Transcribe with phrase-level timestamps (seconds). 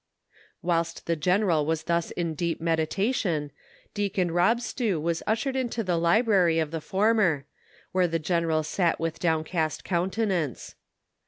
[0.63, 3.51] "Whilst the general was thus in deep meditation,
[3.93, 7.45] Deacon Rob Stew was ushered into the library of the f ormer,
[7.91, 10.73] where the general sat with downcast countenance.